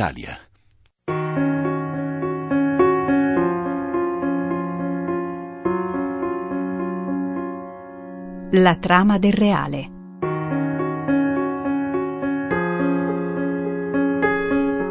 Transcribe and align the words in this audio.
Italia. 0.00 0.38
La 8.52 8.76
trama 8.76 9.18
del 9.18 9.32
reale. 9.34 9.90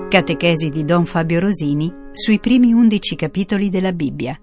Catechesi 0.09 0.69
di 0.69 0.85
Don 0.85 1.05
Fabio 1.05 1.39
Rosini 1.39 1.91
sui 2.11 2.39
primi 2.39 2.71
undici 2.71 3.15
capitoli 3.15 3.69
della 3.69 3.93
Bibbia. 3.93 4.39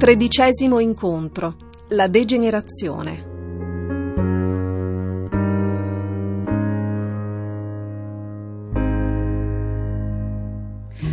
Tredicesimo 0.00 0.78
incontro. 0.78 1.56
La 1.88 2.08
degenerazione. 2.08 3.28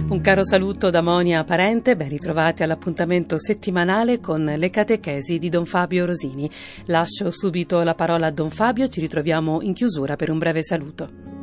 Un 0.07 0.21
caro 0.21 0.41
saluto 0.41 0.89
da 0.89 1.01
Monia 1.01 1.43
Parente, 1.43 1.97
ben 1.97 2.07
ritrovati 2.07 2.63
all'appuntamento 2.63 3.37
settimanale 3.37 4.21
con 4.21 4.45
le 4.45 4.69
catechesi 4.69 5.37
di 5.37 5.49
Don 5.49 5.65
Fabio 5.65 6.05
Rosini. 6.05 6.49
Lascio 6.85 7.29
subito 7.29 7.83
la 7.83 7.93
parola 7.93 8.27
a 8.27 8.31
Don 8.31 8.49
Fabio, 8.49 8.87
ci 8.87 9.01
ritroviamo 9.01 9.61
in 9.63 9.73
chiusura 9.73 10.15
per 10.15 10.29
un 10.29 10.37
breve 10.37 10.63
saluto. 10.63 11.36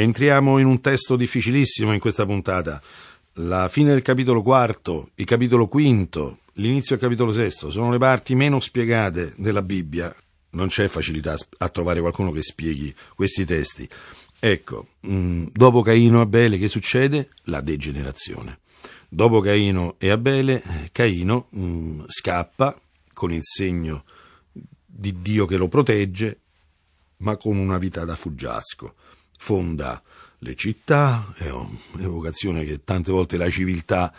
Entriamo 0.00 0.58
in 0.58 0.66
un 0.66 0.80
testo 0.80 1.16
difficilissimo 1.16 1.92
in 1.92 1.98
questa 1.98 2.24
puntata. 2.24 2.80
La 3.40 3.66
fine 3.66 3.90
del 3.90 4.02
capitolo 4.02 4.42
quarto, 4.42 5.10
il 5.16 5.24
capitolo 5.24 5.66
quinto, 5.66 6.38
l'inizio 6.52 6.94
del 6.94 7.04
capitolo 7.04 7.32
sesto 7.32 7.68
sono 7.68 7.90
le 7.90 7.98
parti 7.98 8.36
meno 8.36 8.60
spiegate 8.60 9.34
della 9.38 9.60
Bibbia. 9.60 10.14
Non 10.50 10.68
c'è 10.68 10.86
facilità 10.86 11.34
a 11.56 11.68
trovare 11.68 11.98
qualcuno 11.98 12.30
che 12.30 12.42
spieghi 12.42 12.94
questi 13.16 13.44
testi. 13.44 13.88
Ecco, 14.38 14.86
mm, 15.04 15.46
dopo 15.50 15.82
Caino 15.82 16.18
e 16.18 16.22
Abele 16.22 16.58
che 16.58 16.68
succede? 16.68 17.30
La 17.46 17.60
degenerazione. 17.60 18.60
Dopo 19.08 19.40
Caino 19.40 19.96
e 19.98 20.10
Abele, 20.10 20.62
eh, 20.62 20.90
Caino 20.92 21.48
mm, 21.56 22.02
scappa 22.06 22.78
con 23.12 23.32
il 23.32 23.42
segno 23.42 24.04
di 24.52 25.20
Dio 25.20 25.44
che 25.44 25.56
lo 25.56 25.66
protegge, 25.66 26.38
ma 27.16 27.36
con 27.36 27.56
una 27.56 27.78
vita 27.78 28.04
da 28.04 28.14
fuggiasco 28.14 28.94
fonda 29.38 30.02
le 30.40 30.54
città, 30.54 31.32
è 31.36 31.48
un'evocazione 31.48 32.64
che 32.64 32.84
tante 32.84 33.10
volte 33.10 33.36
la 33.36 33.48
civiltà 33.48 34.12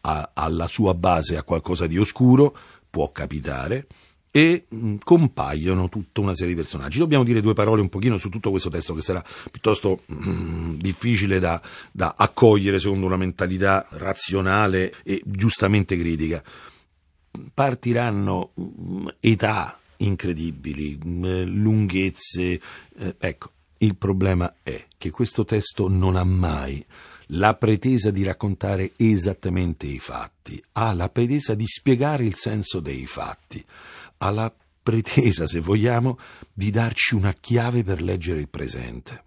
ha 0.00 0.30
alla 0.32 0.66
sua 0.66 0.94
base 0.94 1.36
a 1.36 1.42
qualcosa 1.42 1.86
di 1.86 1.98
oscuro, 1.98 2.56
può 2.88 3.10
capitare, 3.10 3.86
e 4.30 4.66
mh, 4.68 4.96
compaiono 5.02 5.88
tutta 5.88 6.20
una 6.20 6.34
serie 6.34 6.54
di 6.54 6.60
personaggi. 6.60 6.98
Dobbiamo 6.98 7.24
dire 7.24 7.40
due 7.40 7.54
parole 7.54 7.80
un 7.80 7.88
pochino 7.88 8.18
su 8.18 8.28
tutto 8.28 8.50
questo 8.50 8.70
testo 8.70 8.94
che 8.94 9.00
sarà 9.00 9.24
piuttosto 9.50 10.02
mh, 10.06 10.74
difficile 10.74 11.38
da, 11.38 11.60
da, 11.90 12.14
accogliere 12.16 12.78
secondo 12.78 13.06
una 13.06 13.16
mentalità 13.16 13.86
razionale 13.90 14.94
e 15.02 15.20
giustamente 15.24 15.98
critica. 15.98 16.42
Partiranno 17.52 18.52
mh, 18.54 19.08
età 19.20 19.78
incredibili, 19.98 20.98
lunghezze, 21.02 22.60
eh, 22.96 23.16
ecco, 23.18 23.50
il 23.78 23.96
problema 23.96 24.56
è 24.62 24.86
che 24.96 25.10
questo 25.10 25.44
testo 25.44 25.88
non 25.88 26.16
ha 26.16 26.24
mai 26.24 26.84
la 27.32 27.54
pretesa 27.54 28.10
di 28.10 28.22
raccontare 28.24 28.92
esattamente 28.96 29.86
i 29.86 29.98
fatti, 29.98 30.62
ha 30.72 30.92
la 30.94 31.08
pretesa 31.08 31.54
di 31.54 31.66
spiegare 31.66 32.24
il 32.24 32.34
senso 32.34 32.80
dei 32.80 33.06
fatti, 33.06 33.62
ha 34.18 34.30
la 34.30 34.52
pretesa, 34.82 35.46
se 35.46 35.60
vogliamo, 35.60 36.18
di 36.52 36.70
darci 36.70 37.14
una 37.14 37.32
chiave 37.34 37.84
per 37.84 38.00
leggere 38.00 38.40
il 38.40 38.48
presente. 38.48 39.24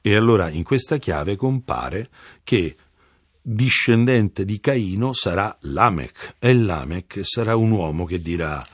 E 0.00 0.14
allora 0.14 0.48
in 0.48 0.62
questa 0.62 0.98
chiave 0.98 1.36
compare 1.36 2.08
che 2.42 2.76
discendente 3.42 4.44
di 4.44 4.58
Caino 4.58 5.12
sarà 5.12 5.56
Lamech 5.60 6.36
e 6.38 6.54
Lamech 6.54 7.20
sarà 7.22 7.54
un 7.54 7.70
uomo 7.70 8.04
che 8.04 8.20
dirà 8.20 8.64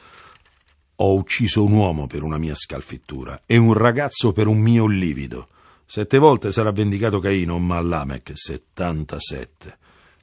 ho 0.97 1.15
ucciso 1.15 1.65
un 1.65 1.73
uomo 1.73 2.07
per 2.07 2.23
una 2.23 2.39
mia 2.39 2.55
scalfittura 2.55 3.43
e 3.47 3.57
un 3.57 3.73
ragazzo 3.73 4.33
per 4.33 4.47
un 4.47 4.59
mio 4.59 4.87
livido. 4.87 5.49
Sette 5.85 6.19
volte 6.19 6.53
sarà 6.53 6.71
vendicato 6.71 7.19
Caino, 7.19 7.59
ma 7.59 7.81
Lamech 7.81 8.33
settantasette. 8.35 9.79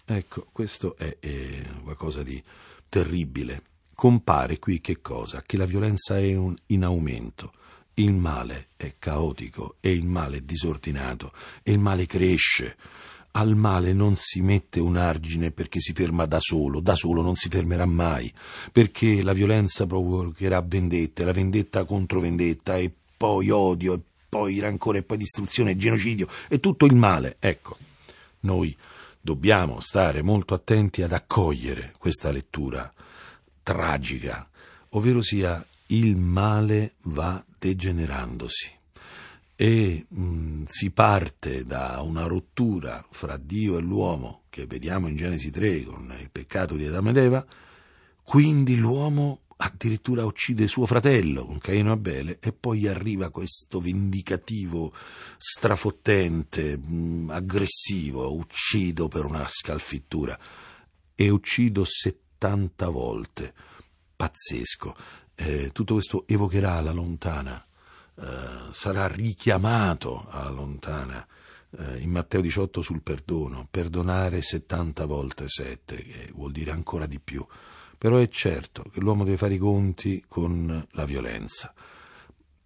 Ecco, 0.05 0.47
questo 0.51 0.95
è, 0.97 1.17
è 1.19 1.61
qualcosa 1.83 2.23
di 2.23 2.41
terribile. 2.87 3.61
Compare 3.93 4.57
qui 4.59 4.79
che 4.79 5.01
cosa? 5.01 5.43
Che 5.45 5.57
la 5.57 5.65
violenza 5.65 6.17
è 6.17 6.35
un, 6.35 6.55
in 6.67 6.83
aumento. 6.83 7.53
Il 7.95 8.13
male 8.13 8.69
è 8.77 8.95
caotico 8.97 9.75
e 9.81 9.91
il 9.91 10.05
male 10.05 10.37
è 10.37 10.41
disordinato 10.41 11.33
e 11.61 11.73
il 11.73 11.79
male 11.79 12.05
cresce 12.05 12.77
al 13.31 13.55
male 13.55 13.93
non 13.93 14.15
si 14.15 14.41
mette 14.41 14.79
un 14.79 14.97
argine 14.97 15.51
perché 15.51 15.79
si 15.79 15.93
ferma 15.93 16.25
da 16.25 16.39
solo, 16.39 16.79
da 16.79 16.95
solo 16.95 17.21
non 17.21 17.35
si 17.35 17.49
fermerà 17.49 17.85
mai, 17.85 18.31
perché 18.71 19.21
la 19.21 19.33
violenza 19.33 19.85
provocherà 19.85 20.61
vendetta, 20.61 21.25
la 21.25 21.31
vendetta 21.31 21.85
contro 21.85 22.19
vendetta 22.19 22.77
e 22.77 22.91
poi 23.15 23.49
odio 23.49 23.93
e 23.93 23.99
poi 24.29 24.59
rancore 24.59 24.99
e 24.99 25.03
poi 25.03 25.17
distruzione 25.17 25.71
e 25.71 25.77
genocidio 25.77 26.27
e 26.47 26.59
tutto 26.59 26.85
il 26.85 26.95
male. 26.95 27.37
Ecco, 27.39 27.77
noi 28.41 28.75
dobbiamo 29.21 29.79
stare 29.79 30.21
molto 30.21 30.53
attenti 30.53 31.01
ad 31.01 31.11
accogliere 31.11 31.93
questa 31.97 32.31
lettura 32.31 32.91
tragica, 33.61 34.47
ovvero 34.89 35.21
sia 35.21 35.63
il 35.87 36.15
male 36.15 36.93
va 37.03 37.43
degenerandosi 37.57 38.77
e 39.61 40.05
mh, 40.07 40.21
mm, 40.21 40.63
si 40.67 40.89
parte 40.91 41.65
da 41.65 41.99
una 42.01 42.23
rottura 42.23 43.05
fra 43.09 43.35
Dio 43.35 43.77
e 43.77 43.81
l'uomo 43.81 44.43
che 44.47 44.65
vediamo 44.65 45.09
in 45.09 45.17
Genesi 45.17 45.49
3 45.49 45.83
con 45.83 46.15
il 46.17 46.29
peccato 46.31 46.75
di 46.75 46.85
Adamo 46.85 47.09
ed 47.09 47.17
Eva, 47.17 47.45
quindi 48.23 48.77
l'uomo 48.77 49.41
addirittura 49.57 50.23
uccide 50.23 50.69
suo 50.69 50.85
fratello 50.85 51.45
con 51.45 51.57
Caino 51.57 51.91
Abele 51.91 52.37
e 52.39 52.53
poi 52.53 52.87
arriva 52.87 53.31
questo 53.31 53.81
vendicativo, 53.81 54.93
strafottente, 55.35 56.77
mh, 56.77 56.93
mm, 56.93 57.29
aggressivo, 57.29 58.33
uccido 58.33 59.09
per 59.09 59.25
una 59.25 59.45
scalfittura 59.45 60.39
e 61.13 61.29
uccido 61.29 61.83
70 61.83 62.87
volte. 62.87 63.53
Pazzesco. 64.15 64.95
Eh, 65.35 65.71
tutto 65.73 65.95
questo 65.95 66.23
evocherà 66.27 66.79
la 66.79 66.93
lontana 66.93 67.61
sarà 68.71 69.07
richiamato 69.07 70.25
alla 70.29 70.49
lontana 70.49 71.25
eh, 71.77 71.99
in 71.99 72.09
Matteo 72.09 72.41
18 72.41 72.81
sul 72.81 73.01
perdono, 73.01 73.67
perdonare 73.69 74.41
70 74.41 75.05
volte 75.05 75.47
7, 75.47 75.95
che 75.95 76.31
vuol 76.33 76.51
dire 76.51 76.71
ancora 76.71 77.05
di 77.05 77.19
più. 77.19 77.45
Però 77.97 78.17
è 78.17 78.27
certo 78.29 78.83
che 78.91 78.99
l'uomo 78.99 79.23
deve 79.23 79.37
fare 79.37 79.55
i 79.55 79.57
conti 79.57 80.23
con 80.27 80.87
la 80.91 81.05
violenza. 81.05 81.73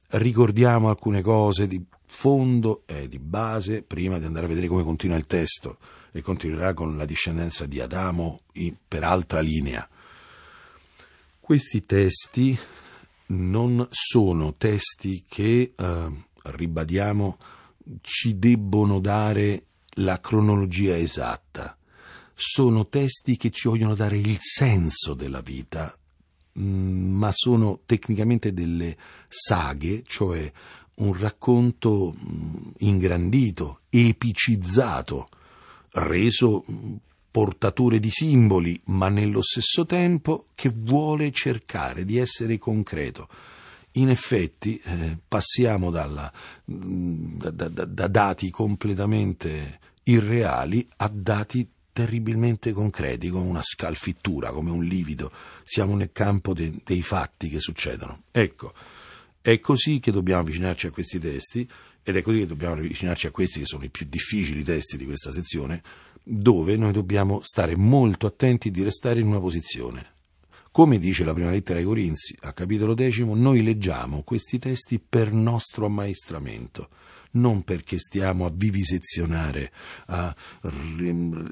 Ricordiamo 0.09 0.89
alcune 0.89 1.21
cose 1.21 1.65
di 1.65 1.83
fondo 2.05 2.83
e 2.85 3.09
di 3.09 3.17
base 3.17 3.81
prima 3.81 4.19
di 4.19 4.25
andare 4.25 4.45
a 4.45 4.49
vedere 4.49 4.67
come 4.67 4.83
continua 4.83 5.17
il 5.17 5.25
testo 5.25 5.79
e 6.11 6.21
continuerà 6.21 6.75
con 6.75 6.95
la 6.95 7.05
discendenza 7.05 7.65
di 7.65 7.79
Adamo 7.79 8.41
per 8.87 9.03
altra 9.03 9.39
linea. 9.39 9.87
Questi 11.39 11.83
testi 11.85 12.57
non 13.33 13.87
sono 13.89 14.55
testi 14.55 15.23
che, 15.27 15.73
eh, 15.75 16.11
ribadiamo, 16.43 17.37
ci 18.01 18.37
debbono 18.37 18.99
dare 18.99 19.65
la 19.97 20.19
cronologia 20.19 20.97
esatta. 20.97 21.77
Sono 22.33 22.87
testi 22.87 23.37
che 23.37 23.51
ci 23.51 23.67
vogliono 23.67 23.95
dare 23.95 24.17
il 24.17 24.37
senso 24.39 25.13
della 25.13 25.41
vita, 25.41 25.95
mm, 26.59 27.15
ma 27.15 27.31
sono 27.31 27.81
tecnicamente 27.85 28.53
delle 28.53 28.97
saghe, 29.27 30.03
cioè 30.05 30.51
un 30.95 31.17
racconto 31.17 32.13
mm, 32.15 32.55
ingrandito, 32.79 33.81
epicizzato, 33.89 35.27
reso 35.91 36.65
mm, 36.69 36.95
portatore 37.33 37.99
di 37.99 38.11
simboli, 38.11 38.79
ma 38.85 39.09
nello 39.09 39.41
stesso 39.41 39.87
tempo 39.87 40.49
che 40.53 40.69
vuole 40.71 41.31
cercare 41.31 42.05
di 42.05 42.19
essere 42.19 42.59
concreto. 42.59 43.27
In 43.93 44.09
effetti 44.09 44.77
eh, 44.77 45.17
passiamo 45.27 45.89
dalla, 45.89 46.31
da, 46.63 47.49
da, 47.49 47.69
da, 47.69 48.07
dati 48.07 48.51
completamente 48.51 49.79
irreali 50.03 50.87
a 50.97 51.07
dati 51.11 51.67
terribilmente 51.91 52.71
concreti, 52.71 53.29
come 53.29 53.49
una 53.49 53.63
scalfittura, 53.63 54.51
come 54.51 54.69
un 54.69 54.83
livido. 54.83 55.31
Siamo 55.63 55.95
nel 55.95 56.11
campo 56.11 56.53
de, 56.53 56.81
dei 56.83 57.01
fatti 57.01 57.49
che 57.49 57.59
succedono. 57.59 58.25
Ecco, 58.29 58.73
è 59.41 59.59
così 59.59 59.99
che 59.99 60.11
dobbiamo 60.11 60.41
avvicinarci 60.41 60.85
a 60.85 60.91
questi 60.91 61.17
testi 61.17 61.67
ed 62.03 62.15
è 62.15 62.21
così 62.21 62.39
che 62.41 62.45
dobbiamo 62.45 62.75
avvicinarci 62.75 63.25
a 63.25 63.31
questi 63.31 63.61
che 63.61 63.65
sono 63.65 63.85
i 63.85 63.89
più 63.89 64.05
difficili 64.07 64.61
testi 64.61 64.97
di 64.97 65.05
questa 65.05 65.31
sezione, 65.31 65.81
dove 66.23 66.77
noi 66.77 66.93
dobbiamo 66.93 67.41
stare 67.41 67.75
molto 67.75 68.25
attenti 68.25 68.71
di 68.71 68.81
restare 68.81 69.19
in 69.19 69.27
una 69.27 69.39
posizione. 69.39 70.11
Come 70.71 70.97
dice 70.97 71.23
la 71.23 71.33
prima 71.33 71.51
lettera 71.51 71.77
ai 71.77 71.85
Corinzi, 71.85 72.35
a 72.41 72.53
capitolo 72.53 72.95
decimo, 72.95 73.35
noi 73.35 73.61
leggiamo 73.61 74.23
questi 74.23 74.57
testi 74.57 74.99
per 74.99 75.31
nostro 75.31 75.85
ammaestramento, 75.85 76.89
non 77.31 77.63
perché 77.63 77.99
stiamo 77.99 78.45
a 78.47 78.51
vivisezionare, 78.51 79.71
a 80.07 80.35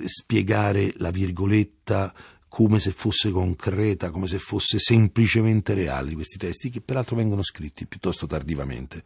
spiegare 0.05 0.93
la 0.97 1.11
virgoletta 1.11 2.11
come 2.47 2.79
se 2.79 2.91
fosse 2.91 3.29
concreta, 3.29 4.09
come 4.09 4.25
se 4.27 4.39
fosse 4.39 4.79
semplicemente 4.79 5.73
reale 5.73 6.13
questi 6.13 6.37
testi, 6.37 6.71
che 6.71 6.81
peraltro 6.81 7.15
vengono 7.15 7.43
scritti 7.43 7.85
piuttosto 7.85 8.25
tardivamente, 8.25 9.03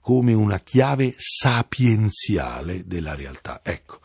come 0.00 0.32
una 0.32 0.58
chiave 0.58 1.12
sapienziale 1.16 2.86
della 2.86 3.14
realtà. 3.14 3.60
Ecco, 3.62 4.00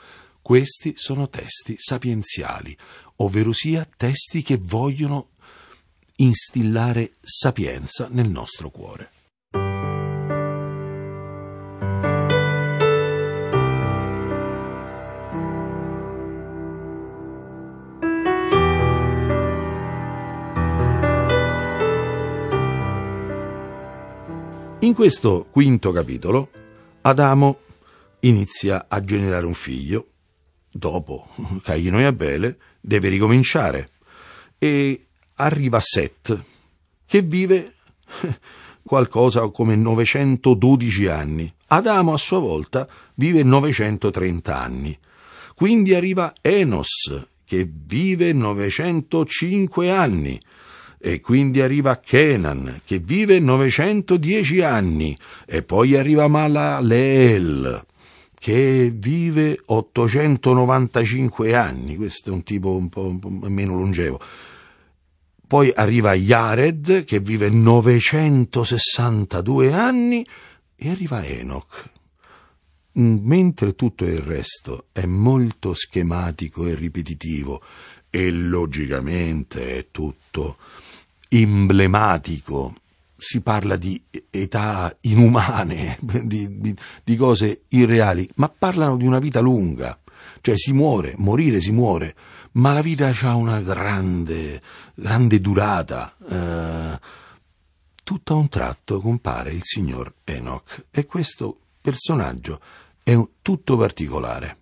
questi 0.50 0.94
sono 0.96 1.30
testi 1.30 1.76
sapienziali, 1.78 2.76
ovvero 3.18 3.52
sia 3.52 3.86
testi 3.86 4.42
che 4.42 4.58
vogliono 4.60 5.30
instillare 6.16 7.12
sapienza 7.22 8.08
nel 8.10 8.32
nostro 8.32 8.72
cuore. 8.72 9.12
In 24.80 24.96
questo 24.96 25.46
quinto 25.52 25.92
capitolo 25.92 26.50
Adamo 27.02 27.60
inizia 28.22 28.88
a 28.88 29.00
generare 29.00 29.46
un 29.46 29.54
figlio, 29.54 30.08
dopo 30.72 31.28
Caino 31.64 32.00
e 32.00 32.06
Abele 32.06 32.58
deve 32.80 33.10
ricominciare 33.10 33.90
e 34.58 35.06
arriva 35.36 35.80
Set 35.80 36.44
che 37.06 37.22
vive 37.22 37.74
qualcosa 38.84 39.48
come 39.50 39.76
912 39.76 41.08
anni. 41.08 41.54
Adamo 41.68 42.14
a 42.14 42.18
sua 42.18 42.40
volta 42.40 42.88
vive 43.16 43.44
930 43.44 44.58
anni. 44.58 44.98
Quindi 45.56 45.94
arriva 45.94 46.34
Enos 46.42 47.28
che 47.46 47.68
vive 47.70 48.34
905 48.34 49.92
anni 49.92 50.40
e 51.00 51.20
quindi 51.22 51.62
arriva 51.62 52.00
Kenan 52.00 52.82
che 52.86 53.00
vive 53.00 53.40
910 53.40 54.62
anni 54.62 55.18
e 55.46 55.64
poi 55.64 55.96
arriva 55.96 56.28
Malaleel 56.28 57.86
che 58.40 58.92
vive 58.94 59.60
895 59.66 61.56
anni, 61.56 61.96
questo 61.98 62.30
è 62.30 62.34
un 62.34 62.44
tipo 62.44 62.76
un 62.76 62.90
po', 62.90 63.06
un 63.06 63.20
po 63.20 63.30
meno 63.30 63.76
longevo. 63.76 64.20
Poi 65.46 65.72
arriva 65.76 66.14
Yared 66.14 67.04
che 67.04 67.20
vive 67.20 67.50
962 67.50 69.74
anni 69.74 70.26
e 70.76 70.90
arriva 70.90 71.26
Enoch. 71.26 71.90
Mentre 72.94 73.76
tutto 73.76 74.06
il 74.06 74.20
resto 74.20 74.86
è 74.92 75.06
molto 75.06 75.74
schematico 75.74 76.66
e 76.68 76.76
ripetitivo 76.76 77.62
e 78.10 78.32
logicamente 78.32 79.78
è 79.78 79.88
tutto 79.92 80.58
emblematico 81.30 82.76
si 83.20 83.42
parla 83.42 83.76
di 83.76 84.02
età 84.30 84.96
inumane, 85.02 85.98
di, 86.24 86.60
di, 86.60 86.76
di, 87.04 87.16
cose 87.16 87.64
irreali, 87.68 88.28
ma 88.36 88.50
parlano 88.50 88.98
di 88.98 89.06
una 89.06 89.20
vita 89.20 89.42
lunga, 89.42 90.00
cioè 90.42 90.58
si 90.58 90.72
muore, 90.74 91.14
morire 91.18 91.60
si 91.60 91.72
muore, 91.72 92.16
ma 92.54 92.74
la 92.74 92.82
vita 92.82 93.12
ha 93.22 93.36
una 93.36 93.60
grande, 93.62 94.62
grande 94.96 95.40
durata. 95.40 96.16
Eh, 96.28 97.00
tutto 98.04 98.34
a 98.34 98.38
un 98.38 98.50
tratto 98.50 99.02
compare 99.02 99.52
il 99.52 99.62
signor 99.62 100.14
Enoch 100.24 100.86
e 100.90 101.06
questo 101.06 101.60
personaggio 101.80 102.60
è 103.04 103.16
tutto 103.42 103.78
particolare. 103.78 104.58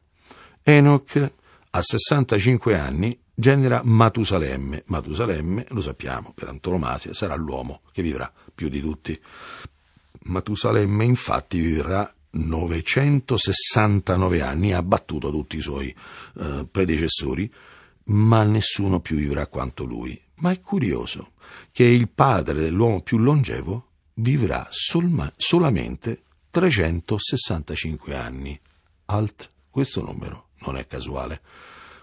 Enoch 0.63 1.31
a 1.69 1.81
65 1.81 2.77
anni 2.77 3.17
genera 3.39 3.81
Matusalemme. 3.83 4.81
Matusalemme, 4.87 5.67
lo 5.69 5.81
sappiamo, 5.81 6.33
per 6.33 6.47
antonomasia 6.47 7.13
sarà 7.13 7.35
l'uomo 7.35 7.81
che 7.91 8.01
vivrà 8.01 8.33
più 8.53 8.67
di 8.67 8.81
tutti. 8.81 9.21
Matusalemme 10.23 11.05
infatti 11.05 11.59
vivrà 11.59 12.11
969 12.31 14.41
anni, 14.41 14.73
ha 14.73 14.81
battuto 14.81 15.29
tutti 15.29 15.57
i 15.57 15.61
suoi 15.61 15.95
eh, 16.39 16.65
predecessori, 16.69 17.53
ma 18.05 18.41
nessuno 18.41 19.01
più 19.01 19.17
vivrà 19.17 19.45
quanto 19.45 19.83
lui. 19.83 20.19
Ma 20.37 20.49
è 20.51 20.59
curioso 20.59 21.33
che 21.71 21.83
il 21.83 22.09
padre 22.09 22.55
dell'uomo 22.55 23.01
più 23.01 23.19
longevo 23.19 23.89
vivrà 24.15 24.65
solma, 24.71 25.31
solamente 25.35 26.23
365 26.49 28.15
anni. 28.15 28.59
Alt, 29.05 29.51
questo 29.69 30.03
numero 30.03 30.47
non 30.61 30.75
è 30.75 30.87
casuale. 30.87 31.41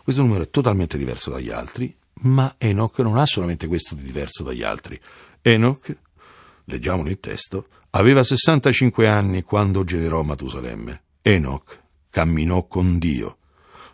Questo 0.05 0.21
numero 0.21 0.43
è 0.43 0.51
totalmente 0.51 0.99
diverso 0.99 1.31
dagli 1.31 1.49
altri, 1.49 1.97
ma 2.25 2.57
Enoch 2.59 2.99
non 2.99 3.17
ha 3.17 3.25
solamente 3.25 3.67
questo 3.67 3.95
di 3.95 4.03
diverso 4.03 4.43
dagli 4.43 4.63
altri. 4.63 5.01
Enoch, 5.41 5.97
leggiamo 6.65 7.03
nel 7.03 7.19
testo, 7.21 7.69
aveva 7.89 8.23
65 8.23 9.09
anni 9.09 9.41
quando 9.41 9.83
generò 9.83 10.23
Matusalemme. 10.23 11.05
Enoch 11.23 11.81
camminò 12.11 12.67
con 12.67 12.99
Dio. 12.99 13.39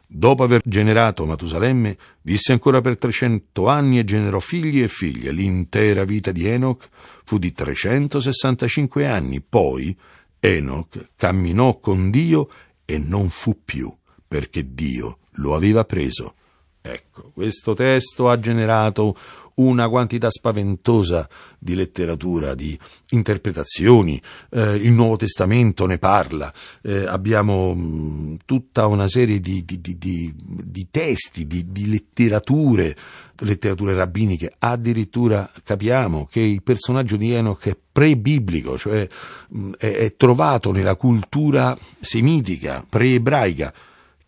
Dopo 0.04 0.42
aver 0.42 0.62
generato 0.64 1.24
Matusalemme, 1.26 1.96
visse 2.22 2.50
ancora 2.50 2.80
per 2.80 2.98
300 2.98 3.68
anni 3.68 4.00
e 4.00 4.04
generò 4.04 4.40
figli 4.40 4.82
e 4.82 4.88
figlie. 4.88 5.30
L'intera 5.30 6.02
vita 6.02 6.32
di 6.32 6.44
Enoch 6.44 6.88
fu 7.22 7.38
di 7.38 7.52
365 7.52 9.06
anni. 9.06 9.40
Poi 9.40 9.96
Enoch 10.40 11.10
camminò 11.14 11.78
con 11.78 12.10
Dio 12.10 12.48
e 12.84 12.98
non 12.98 13.30
fu 13.30 13.62
più, 13.64 13.94
perché 14.30 14.72
Dio 14.74 15.18
lo 15.38 15.56
aveva 15.56 15.84
preso. 15.84 16.34
Ecco, 16.80 17.32
questo 17.34 17.74
testo 17.74 18.30
ha 18.30 18.38
generato 18.38 19.16
una 19.56 19.88
quantità 19.88 20.30
spaventosa 20.30 21.28
di 21.58 21.74
letteratura, 21.74 22.54
di 22.54 22.78
interpretazioni, 23.10 24.22
eh, 24.50 24.76
il 24.76 24.92
Nuovo 24.92 25.16
Testamento 25.16 25.84
ne 25.86 25.98
parla, 25.98 26.52
eh, 26.82 27.06
abbiamo 27.06 27.74
mh, 27.74 27.80
mm, 27.80 28.34
tutta 28.46 28.86
una 28.86 29.08
serie 29.08 29.40
di, 29.40 29.64
di, 29.64 29.80
di, 29.80 30.32
di 30.36 30.86
testi, 30.90 31.46
di, 31.46 31.88
letterature, 31.90 32.96
letterature 33.40 33.94
rabbiniche, 33.94 34.54
addirittura 34.58 35.50
capiamo 35.62 36.26
che 36.30 36.40
il 36.40 36.62
personaggio 36.62 37.16
di 37.16 37.32
Enoch 37.32 37.68
è 37.68 37.76
pre-biblico, 37.92 38.78
cioè 38.78 39.06
mh, 39.48 39.58
mm, 39.58 39.72
è, 39.76 39.92
è 39.96 40.16
trovato 40.16 40.72
nella 40.72 40.94
cultura 40.94 41.76
semitica, 42.00 42.84
pre-ebraica. 42.88 43.74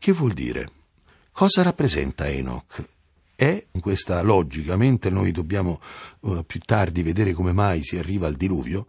Che 0.02 0.10
vuol 0.10 0.32
dire? 0.32 0.68
Cosa 1.30 1.62
rappresenta 1.62 2.26
Enoch? 2.26 2.84
È 3.36 3.66
in 3.70 3.80
questa 3.80 4.20
logicamente 4.20 5.10
noi 5.10 5.30
dobbiamo 5.30 5.80
uh, 6.22 6.44
più 6.44 6.58
tardi 6.58 7.04
vedere 7.04 7.34
come 7.34 7.52
mai 7.52 7.84
si 7.84 7.96
arriva 7.98 8.26
al 8.26 8.34
diluvio 8.34 8.88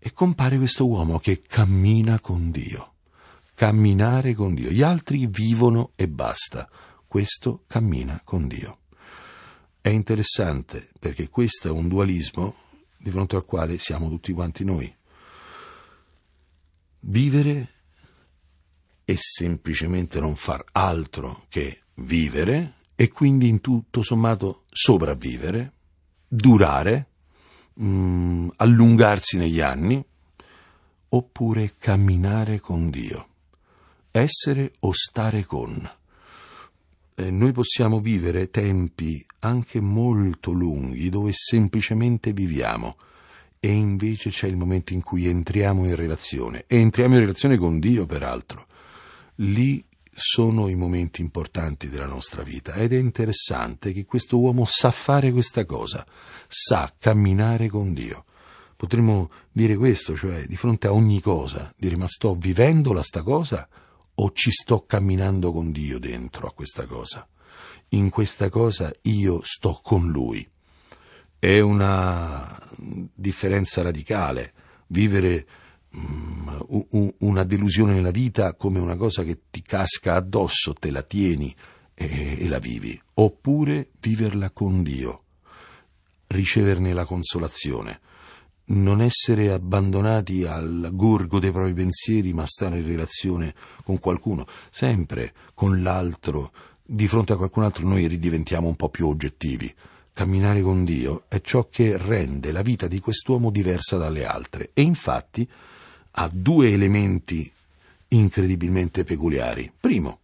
e 0.00 0.12
compare 0.12 0.56
questo 0.56 0.84
uomo 0.88 1.20
che 1.20 1.42
cammina 1.42 2.18
con 2.18 2.50
Dio. 2.50 2.94
Camminare 3.54 4.34
con 4.34 4.56
Dio. 4.56 4.70
Gli 4.70 4.82
altri 4.82 5.28
vivono 5.28 5.92
e 5.94 6.08
basta. 6.08 6.68
Questo 7.06 7.62
cammina 7.68 8.20
con 8.24 8.48
Dio. 8.48 8.78
È 9.80 9.90
interessante 9.90 10.90
perché 10.98 11.28
questo 11.28 11.68
è 11.68 11.70
un 11.70 11.86
dualismo 11.86 12.56
di 12.96 13.12
fronte 13.12 13.36
al 13.36 13.44
quale 13.44 13.78
siamo 13.78 14.08
tutti 14.08 14.32
quanti 14.32 14.64
noi. 14.64 14.92
Vivere 16.98 17.74
e 19.10 19.16
semplicemente 19.16 20.20
non 20.20 20.36
far 20.36 20.62
altro 20.72 21.46
che 21.48 21.80
vivere 21.94 22.74
e 22.94 23.08
quindi 23.08 23.48
in 23.48 23.62
tutto 23.62 24.02
sommato 24.02 24.64
sopravvivere, 24.70 25.72
durare, 26.28 27.06
mh, 27.72 27.86
mm, 27.86 28.48
allungarsi 28.56 29.38
negli 29.38 29.62
anni, 29.62 30.04
oppure 31.08 31.72
camminare 31.78 32.60
con 32.60 32.90
Dio, 32.90 33.28
essere 34.10 34.72
o 34.80 34.92
stare 34.92 35.42
con. 35.46 35.90
Eh, 37.14 37.30
noi 37.30 37.52
possiamo 37.52 38.00
vivere 38.00 38.50
tempi 38.50 39.24
anche 39.38 39.80
molto 39.80 40.50
lunghi 40.50 41.08
dove 41.08 41.30
semplicemente 41.32 42.34
viviamo 42.34 42.98
e 43.58 43.72
invece 43.72 44.28
c'è 44.28 44.48
il 44.48 44.58
momento 44.58 44.92
in 44.92 45.00
cui 45.00 45.26
entriamo 45.26 45.86
in 45.86 45.94
relazione 45.94 46.64
e 46.66 46.76
entriamo 46.76 47.14
in 47.14 47.20
relazione 47.20 47.56
con 47.56 47.78
Dio 47.78 48.04
peraltro 48.04 48.66
lì 49.40 49.84
sono 50.12 50.68
i 50.68 50.74
momenti 50.74 51.20
importanti 51.20 51.88
della 51.88 52.06
nostra 52.06 52.42
vita 52.42 52.74
ed 52.74 52.92
è 52.92 52.96
interessante 52.96 53.92
che 53.92 54.04
questo 54.04 54.38
uomo 54.38 54.64
sa 54.66 54.90
fare 54.90 55.30
questa 55.30 55.64
cosa, 55.64 56.04
sa 56.48 56.92
camminare 56.98 57.68
con 57.68 57.94
Dio. 57.94 58.24
Potremmo 58.76 59.30
dire 59.50 59.76
questo, 59.76 60.16
cioè 60.16 60.46
di 60.46 60.56
fronte 60.56 60.88
a 60.88 60.92
ogni 60.92 61.20
cosa, 61.20 61.72
dire 61.76 61.96
ma 61.96 62.06
sto 62.06 62.34
vivendola 62.34 63.02
sta 63.02 63.22
cosa 63.22 63.68
o 64.14 64.32
ci 64.32 64.50
sto 64.50 64.84
camminando 64.86 65.52
con 65.52 65.70
Dio 65.70 65.98
dentro 65.98 66.48
a 66.48 66.52
questa 66.52 66.86
cosa? 66.86 67.26
In 67.90 68.10
questa 68.10 68.48
cosa 68.48 68.92
io 69.02 69.40
sto 69.42 69.78
con 69.82 70.08
Lui. 70.08 70.48
È 71.38 71.60
una 71.60 72.60
differenza 73.14 73.82
radicale 73.82 74.52
vivere 74.88 75.46
um, 75.92 76.57
una 77.18 77.44
delusione 77.44 77.94
nella 77.94 78.10
vita 78.10 78.54
come 78.54 78.78
una 78.78 78.96
cosa 78.96 79.22
che 79.22 79.42
ti 79.50 79.62
casca 79.62 80.14
addosso, 80.14 80.74
te 80.74 80.90
la 80.90 81.02
tieni 81.02 81.54
e, 81.94 82.36
e 82.38 82.48
la 82.48 82.58
vivi, 82.58 83.00
oppure 83.14 83.90
viverla 84.00 84.50
con 84.50 84.82
Dio, 84.82 85.22
riceverne 86.26 86.92
la 86.92 87.04
consolazione 87.04 88.00
non 88.68 89.00
essere 89.00 89.50
abbandonati 89.50 90.44
al 90.44 90.90
gorgo 90.92 91.38
dei 91.38 91.52
propri 91.52 91.72
pensieri, 91.72 92.32
ma 92.32 92.44
stare 92.46 92.78
in 92.78 92.86
relazione 92.86 93.54
con 93.84 93.98
qualcuno, 93.98 94.46
sempre 94.70 95.32
con 95.54 95.82
l'altro. 95.82 96.52
Di 96.82 97.06
fronte 97.06 97.32
a 97.32 97.36
qualcun 97.36 97.64
altro 97.64 97.86
noi 97.86 98.06
ridiventiamo 98.06 98.66
un 98.66 98.76
po' 98.76 98.88
più 98.88 99.08
oggettivi. 99.08 99.72
Camminare 100.12 100.60
con 100.62 100.84
Dio 100.84 101.24
è 101.28 101.40
ciò 101.40 101.68
che 101.70 101.96
rende 101.96 102.50
la 102.50 102.62
vita 102.62 102.88
di 102.88 102.98
quest'uomo 102.98 103.50
diversa 103.50 103.96
dalle 103.96 104.26
altre 104.26 104.70
e 104.74 104.82
infatti 104.82 105.48
ha 106.12 106.30
due 106.32 106.70
elementi 106.70 107.50
incredibilmente 108.08 109.04
peculiari. 109.04 109.70
Primo, 109.78 110.20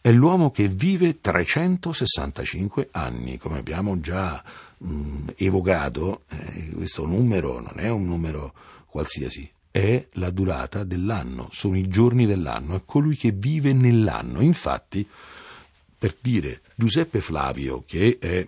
è 0.00 0.12
l'uomo 0.12 0.50
che 0.50 0.68
vive 0.68 1.20
365 1.20 2.88
anni, 2.92 3.38
come 3.38 3.58
abbiamo 3.58 4.00
già 4.00 4.42
mh, 4.76 5.30
evocato, 5.36 6.24
eh, 6.28 6.70
questo 6.74 7.06
numero 7.06 7.60
non 7.60 7.74
è 7.76 7.88
un 7.88 8.04
numero 8.06 8.52
qualsiasi, 8.86 9.50
è 9.70 10.06
la 10.12 10.30
durata 10.30 10.84
dell'anno, 10.84 11.48
sono 11.50 11.76
i 11.76 11.88
giorni 11.88 12.26
dell'anno, 12.26 12.76
è 12.76 12.82
colui 12.84 13.16
che 13.16 13.30
vive 13.32 13.72
nell'anno. 13.72 14.40
Infatti, 14.40 15.08
per 15.98 16.14
dire 16.20 16.60
Giuseppe 16.74 17.20
Flavio, 17.20 17.82
che 17.86 18.18
è 18.20 18.46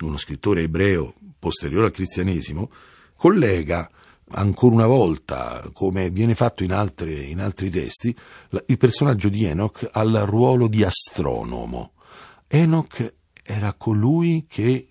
uno 0.00 0.16
scrittore 0.16 0.62
ebreo 0.62 1.14
posteriore 1.38 1.86
al 1.86 1.92
cristianesimo, 1.92 2.70
collega 3.16 3.88
ancora 4.30 4.74
una 4.74 4.86
volta, 4.86 5.68
come 5.72 6.10
viene 6.10 6.34
fatto 6.34 6.64
in, 6.64 6.72
altre, 6.72 7.22
in 7.22 7.40
altri 7.40 7.70
testi, 7.70 8.14
il 8.66 8.78
personaggio 8.78 9.28
di 9.28 9.44
Enoch 9.44 9.88
al 9.92 10.12
ruolo 10.24 10.68
di 10.68 10.82
astronomo. 10.84 11.92
Enoch 12.46 13.14
era 13.42 13.74
colui 13.74 14.46
che 14.48 14.88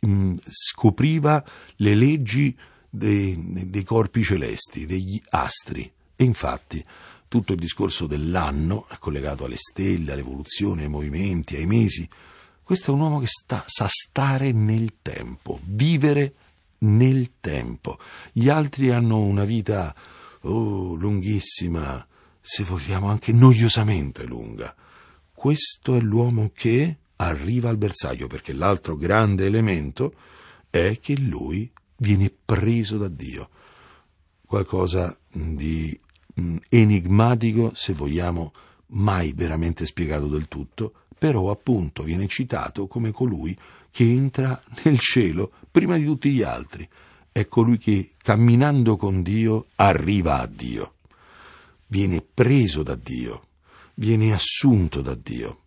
mh, 0.00 0.32
scopriva 0.48 1.44
le 1.76 1.94
leggi 1.94 2.56
dei, 2.88 3.68
dei 3.68 3.84
corpi 3.84 4.22
celesti, 4.22 4.86
degli 4.86 5.20
astri. 5.30 5.90
E 6.16 6.24
infatti 6.24 6.84
tutto 7.28 7.52
il 7.52 7.58
discorso 7.58 8.06
dell'anno 8.06 8.88
è 8.88 8.96
collegato 8.98 9.44
alle 9.44 9.56
stelle, 9.56 10.12
all'evoluzione, 10.12 10.82
ai 10.82 10.88
movimenti, 10.88 11.56
ai 11.56 11.66
mesi. 11.66 12.08
Questo 12.62 12.90
è 12.90 12.94
un 12.94 13.00
uomo 13.00 13.18
che 13.20 13.26
sta, 13.26 13.64
sa 13.66 13.86
stare 13.88 14.52
nel 14.52 14.94
tempo, 15.02 15.60
vivere 15.62 16.34
nel 16.80 17.32
tempo. 17.40 17.98
Gli 18.32 18.48
altri 18.48 18.90
hanno 18.90 19.18
una 19.18 19.44
vita 19.44 19.94
oh, 20.42 20.94
lunghissima, 20.94 22.06
se 22.40 22.64
vogliamo 22.64 23.08
anche 23.08 23.32
noiosamente 23.32 24.24
lunga. 24.24 24.74
Questo 25.32 25.96
è 25.96 26.00
l'uomo 26.00 26.50
che 26.54 26.96
arriva 27.16 27.68
al 27.68 27.76
bersaglio, 27.76 28.26
perché 28.26 28.52
l'altro 28.52 28.96
grande 28.96 29.46
elemento 29.46 30.14
è 30.70 30.98
che 31.00 31.18
lui 31.18 31.70
viene 31.96 32.32
preso 32.44 32.96
da 32.96 33.08
Dio. 33.08 33.48
Qualcosa 34.44 35.16
di 35.30 35.98
mm, 36.40 36.56
enigmatico, 36.68 37.72
se 37.74 37.92
vogliamo, 37.92 38.52
mai 38.92 39.32
veramente 39.32 39.86
spiegato 39.86 40.26
del 40.26 40.48
tutto, 40.48 40.94
però 41.16 41.50
appunto 41.50 42.02
viene 42.02 42.26
citato 42.26 42.86
come 42.86 43.12
colui 43.12 43.56
che 43.90 44.04
entra 44.04 44.60
nel 44.82 44.98
cielo 44.98 45.52
prima 45.70 45.96
di 45.96 46.04
tutti 46.04 46.30
gli 46.30 46.42
altri. 46.42 46.88
È 47.32 47.46
colui 47.46 47.78
che 47.78 48.12
camminando 48.16 48.96
con 48.96 49.22
Dio 49.22 49.66
arriva 49.76 50.40
a 50.40 50.46
Dio, 50.46 50.94
viene 51.86 52.22
preso 52.22 52.82
da 52.82 52.96
Dio, 52.96 53.46
viene 53.94 54.32
assunto 54.32 55.00
da 55.00 55.14
Dio. 55.14 55.62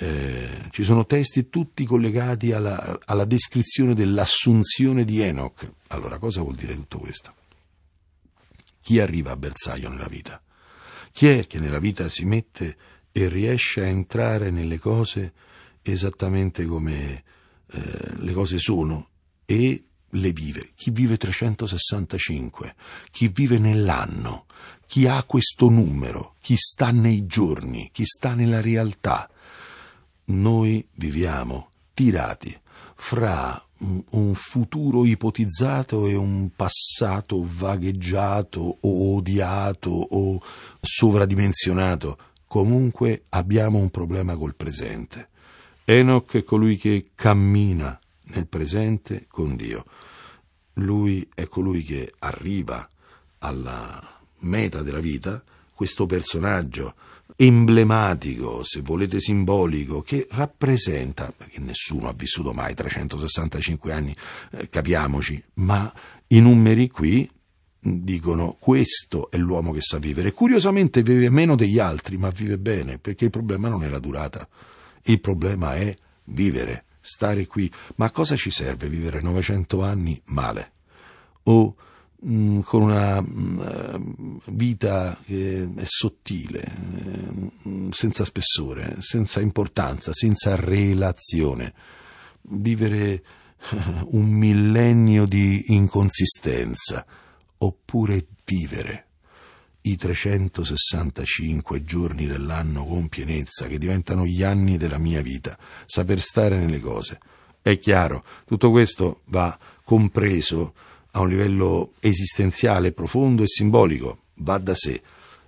Eh, 0.00 0.68
ci 0.70 0.84
sono 0.84 1.06
testi 1.06 1.48
tutti 1.48 1.84
collegati 1.84 2.52
alla, 2.52 3.00
alla 3.04 3.24
descrizione 3.24 3.94
dell'assunzione 3.94 5.04
di 5.04 5.20
Enoch. 5.20 5.68
Allora, 5.88 6.18
cosa 6.18 6.40
vuol 6.40 6.54
dire 6.54 6.74
tutto 6.74 6.98
questo? 6.98 7.34
Chi 8.80 9.00
arriva 9.00 9.32
a 9.32 9.36
bersaglio 9.36 9.88
nella 9.88 10.06
vita? 10.08 10.40
Chi 11.10 11.26
è 11.26 11.46
che 11.46 11.58
nella 11.58 11.80
vita 11.80 12.08
si 12.08 12.24
mette 12.24 12.76
e 13.10 13.28
riesce 13.28 13.82
a 13.82 13.86
entrare 13.86 14.50
nelle 14.50 14.78
cose 14.78 15.32
esattamente 15.82 16.64
come 16.64 17.24
eh, 17.70 18.16
le 18.16 18.32
cose 18.32 18.58
sono 18.58 19.08
e 19.50 19.82
le 20.10 20.32
vive. 20.32 20.72
Chi 20.74 20.90
vive 20.90 21.16
365, 21.16 22.74
chi 23.10 23.28
vive 23.28 23.58
nell'anno, 23.58 24.44
chi 24.86 25.06
ha 25.06 25.22
questo 25.24 25.70
numero, 25.70 26.34
chi 26.42 26.54
sta 26.56 26.90
nei 26.90 27.24
giorni, 27.24 27.88
chi 27.90 28.04
sta 28.04 28.34
nella 28.34 28.60
realtà. 28.60 29.26
Noi 30.26 30.86
viviamo 30.96 31.70
tirati 31.94 32.54
fra 32.94 33.62
un 33.78 34.34
futuro 34.34 35.06
ipotizzato 35.06 36.06
e 36.06 36.14
un 36.14 36.50
passato 36.54 37.46
vagheggiato 37.50 38.78
o 38.80 39.14
odiato 39.14 39.90
o 39.90 40.42
sovradimensionato. 40.78 42.18
Comunque 42.46 43.24
abbiamo 43.30 43.78
un 43.78 43.88
problema 43.88 44.36
col 44.36 44.56
presente. 44.56 45.30
Enoch 45.84 46.36
è 46.36 46.44
colui 46.44 46.76
che 46.76 47.12
cammina 47.14 47.97
nel 48.28 48.46
presente 48.46 49.26
con 49.28 49.56
Dio. 49.56 49.84
Lui 50.74 51.28
è 51.34 51.46
colui 51.46 51.82
che 51.82 52.12
arriva 52.20 52.88
alla 53.38 54.20
meta 54.40 54.82
della 54.82 55.00
vita, 55.00 55.42
questo 55.74 56.06
personaggio 56.06 56.94
emblematico, 57.36 58.62
se 58.62 58.80
volete 58.80 59.20
simbolico, 59.20 60.02
che 60.02 60.26
rappresenta, 60.30 61.32
perché 61.36 61.60
nessuno 61.60 62.08
ha 62.08 62.12
vissuto 62.12 62.52
mai 62.52 62.74
365 62.74 63.92
anni, 63.92 64.16
eh, 64.52 64.68
capiamoci, 64.68 65.42
ma 65.54 65.92
i 66.28 66.40
numeri 66.40 66.88
qui 66.88 67.28
dicono 67.80 68.56
questo 68.58 69.30
è 69.30 69.36
l'uomo 69.36 69.72
che 69.72 69.80
sa 69.80 69.98
vivere. 69.98 70.32
Curiosamente 70.32 71.02
vive 71.02 71.30
meno 71.30 71.54
degli 71.54 71.78
altri, 71.78 72.16
ma 72.16 72.30
vive 72.30 72.58
bene, 72.58 72.98
perché 72.98 73.26
il 73.26 73.30
problema 73.30 73.68
non 73.68 73.84
è 73.84 73.88
la 73.88 74.00
durata 74.00 74.48
il 75.08 75.20
problema 75.20 75.74
è 75.74 75.96
vivere, 76.24 76.84
stare 77.00 77.46
qui. 77.46 77.70
Ma 77.96 78.06
a 78.06 78.10
cosa 78.10 78.36
ci 78.36 78.50
serve 78.50 78.88
vivere 78.88 79.20
900 79.20 79.82
anni 79.82 80.20
male? 80.26 80.72
O 81.44 81.74
mh, 82.20 82.32
mm, 82.32 82.60
con 82.60 82.82
una 82.82 83.20
mh, 83.20 83.96
mm, 83.98 84.36
vita 84.52 85.18
che 85.24 85.68
è 85.74 85.84
sottile, 85.84 86.72
mh, 86.76 87.48
mm, 87.68 87.90
senza 87.90 88.24
spessore, 88.24 88.96
senza 89.00 89.40
importanza, 89.40 90.12
senza 90.12 90.56
relazione. 90.56 91.74
Vivere 92.42 93.22
un 94.10 94.26
millennio 94.26 95.26
di 95.26 95.64
inconsistenza, 95.68 97.04
oppure 97.58 98.26
vivere 98.44 99.07
i 99.90 99.96
365 99.96 101.82
giorni 101.82 102.26
dell'anno 102.26 102.84
con 102.84 103.08
pienezza, 103.08 103.66
che 103.66 103.78
diventano 103.78 104.24
gli 104.24 104.42
anni 104.42 104.76
della 104.76 104.98
mia 104.98 105.22
vita, 105.22 105.58
saper 105.86 106.20
stare 106.20 106.58
nelle 106.58 106.80
cose. 106.80 107.18
È 107.62 107.78
chiaro, 107.78 108.24
tutto 108.46 108.70
questo 108.70 109.22
va 109.26 109.58
compreso 109.84 110.74
a 111.12 111.20
un 111.20 111.28
livello 111.28 111.92
esistenziale, 112.00 112.92
profondo 112.92 113.42
e 113.42 113.48
simbolico, 113.48 114.24
va 114.36 114.58
da 114.58 114.74
sé. 114.74 115.00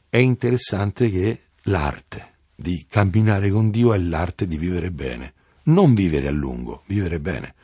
È 0.09 0.17
interessante 0.17 1.11
che 1.11 1.41
l'arte 1.65 2.29
di 2.55 2.87
camminare 2.89 3.51
con 3.51 3.71
Dio 3.71 3.93
è 3.93 3.99
l'arte 3.99 4.47
di 4.47 4.57
vivere 4.57 4.91
bene, 4.91 5.35
non 5.65 5.95
vivere 5.95 6.29
a 6.29 6.33
lungo, 6.33 6.83
vivere 6.87 7.21
bene. 7.21 7.55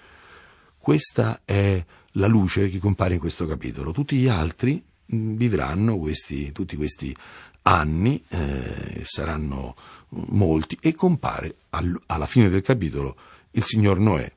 Questa 0.78 1.40
è 1.44 1.84
la 2.12 2.26
luce 2.26 2.68
che 2.70 2.78
compare 2.78 3.14
in 3.14 3.20
questo 3.20 3.46
capitolo. 3.46 3.92
Tutti 3.92 4.16
gli 4.16 4.28
altri 4.28 4.82
vivranno 5.06 5.98
questi, 5.98 6.52
tutti 6.52 6.76
questi 6.76 7.14
anni, 7.62 8.22
eh, 8.28 9.00
saranno 9.04 9.76
molti, 10.08 10.78
e 10.80 10.94
compare 10.94 11.56
al, 11.70 12.00
alla 12.06 12.26
fine 12.26 12.48
del 12.48 12.62
capitolo 12.62 13.16
il 13.52 13.62
signor 13.62 13.98
Noè, 13.98 14.32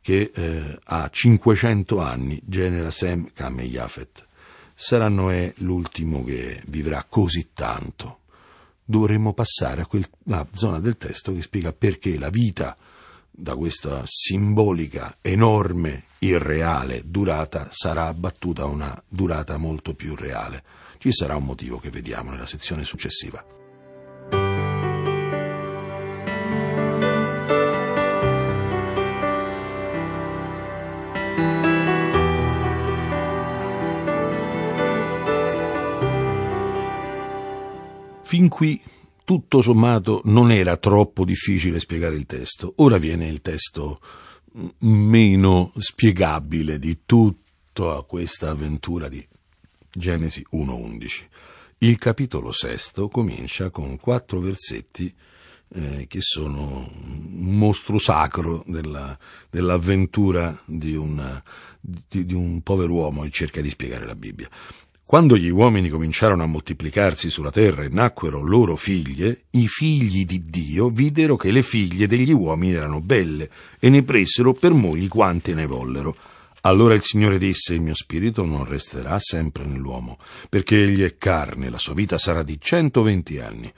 che 0.00 0.30
eh, 0.34 0.78
ha 0.84 1.08
500 1.08 1.98
anni, 2.00 2.40
genera 2.44 2.90
Sem, 2.90 3.30
Cam 3.32 3.60
e 3.60 3.68
Jafet. 3.68 4.26
Sarà 4.74 5.08
Noè 5.08 5.52
l'ultimo 5.58 6.24
che 6.24 6.62
vivrà 6.66 7.04
così 7.08 7.50
tanto. 7.52 8.20
Dovremmo 8.84 9.32
passare 9.32 9.82
a 9.82 9.86
quella 9.86 10.46
zona 10.52 10.80
del 10.80 10.96
testo 10.96 11.32
che 11.32 11.42
spiega 11.42 11.72
perché 11.72 12.18
la 12.18 12.30
vita 12.30 12.76
da 13.34 13.56
questa 13.56 14.02
simbolica, 14.04 15.16
enorme, 15.22 16.04
irreale 16.18 17.02
durata 17.04 17.68
sarà 17.70 18.06
abbattuta 18.06 18.66
una 18.66 19.02
durata 19.08 19.56
molto 19.56 19.94
più 19.94 20.14
reale. 20.14 20.62
Ci 20.98 21.10
sarà 21.10 21.34
un 21.34 21.44
motivo 21.44 21.78
che 21.78 21.90
vediamo 21.90 22.30
nella 22.30 22.46
sezione 22.46 22.84
successiva. 22.84 23.44
Fin 38.22 38.48
qui, 38.48 38.82
tutto 39.24 39.60
sommato, 39.60 40.20
non 40.24 40.50
era 40.50 40.76
troppo 40.76 41.24
difficile 41.24 41.78
spiegare 41.78 42.16
il 42.16 42.26
testo. 42.26 42.74
Ora 42.76 42.98
viene 42.98 43.28
il 43.28 43.40
testo 43.40 44.00
meno 44.80 45.72
spiegabile 45.78 46.78
di 46.78 47.00
tutta 47.06 48.04
questa 48.06 48.50
avventura 48.50 49.08
di 49.08 49.26
Genesi 49.90 50.44
1.11. 50.52 51.26
Il 51.78 51.98
capitolo 51.98 52.52
sesto 52.52 53.08
comincia 53.08 53.70
con 53.70 53.98
quattro 53.98 54.40
versetti 54.40 55.12
eh, 55.74 56.06
che 56.06 56.20
sono 56.20 56.90
un 57.04 57.56
mostro 57.56 57.98
sacro 57.98 58.62
della, 58.66 59.18
dell'avventura 59.50 60.60
di, 60.66 60.94
una, 60.94 61.42
di, 61.80 62.24
di 62.24 62.34
un 62.34 62.62
povero 62.62 62.92
uomo 62.92 63.22
che 63.22 63.30
cerca 63.30 63.60
di 63.60 63.70
spiegare 63.70 64.06
la 64.06 64.14
Bibbia. 64.14 64.48
Quando 65.12 65.36
gli 65.36 65.50
uomini 65.50 65.90
cominciarono 65.90 66.42
a 66.42 66.46
moltiplicarsi 66.46 67.28
sulla 67.28 67.50
terra 67.50 67.84
e 67.84 67.90
nacquero 67.90 68.40
loro 68.40 68.76
figlie, 68.76 69.42
i 69.50 69.68
figli 69.68 70.24
di 70.24 70.46
Dio 70.46 70.88
videro 70.88 71.36
che 71.36 71.50
le 71.50 71.60
figlie 71.60 72.06
degli 72.06 72.32
uomini 72.32 72.72
erano 72.72 73.02
belle 73.02 73.50
e 73.78 73.90
ne 73.90 74.04
presero 74.04 74.54
per 74.54 74.72
mogli 74.72 75.08
quante 75.08 75.52
ne 75.52 75.66
vollero. 75.66 76.16
Allora 76.62 76.94
il 76.94 77.02
Signore 77.02 77.36
disse, 77.36 77.74
il 77.74 77.82
mio 77.82 77.92
spirito 77.92 78.46
non 78.46 78.64
resterà 78.64 79.18
sempre 79.18 79.66
nell'uomo, 79.66 80.16
perché 80.48 80.82
egli 80.82 81.02
è 81.02 81.18
carne, 81.18 81.68
la 81.68 81.76
sua 81.76 81.92
vita 81.92 82.16
sarà 82.16 82.42
di 82.42 82.56
centoventi 82.58 83.38
anni. 83.38 83.70